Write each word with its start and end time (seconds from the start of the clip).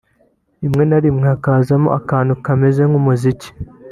rimwe 0.61 0.83
na 0.89 0.97
rimwe 1.03 1.25
hakazamo 1.31 1.87
n’akantu 1.93 2.33
kemze 2.43 2.81
nk’umuziki 2.89 3.49